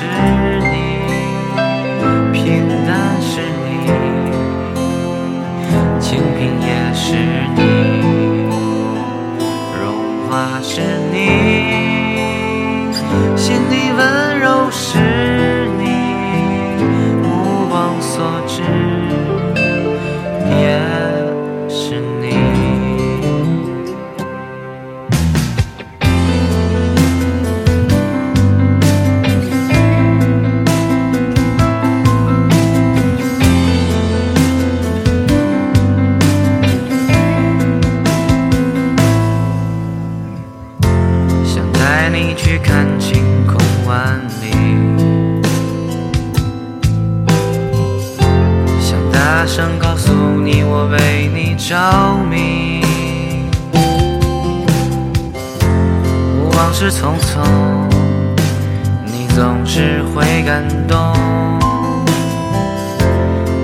[0.00, 0.12] 是你，
[2.32, 3.66] 平淡是你，
[5.98, 7.06] 清贫也是
[7.56, 7.58] 你，
[51.68, 52.80] 着迷。
[56.54, 57.44] 往事匆匆，
[59.04, 60.96] 你总是会感动。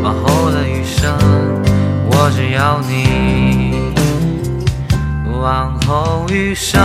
[0.03, 1.17] 往后的余生，
[2.11, 3.95] 我只要你。
[5.41, 6.83] 往后余生。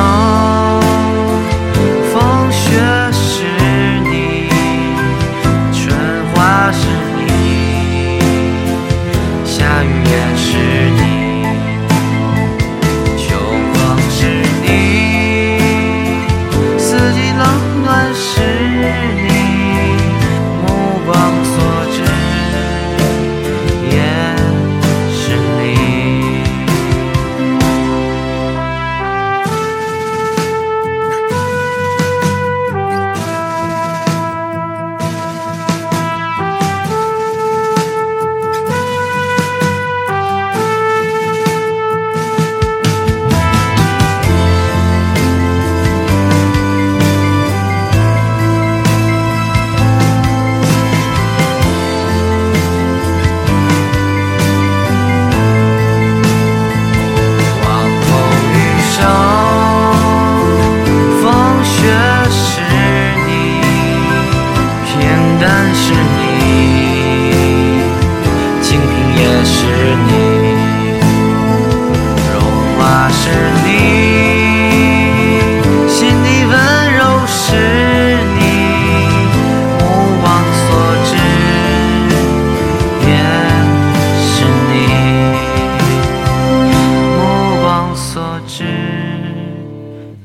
[88.59, 88.65] 是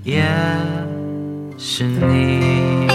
[0.03, 0.25] 也
[1.57, 2.94] 是你。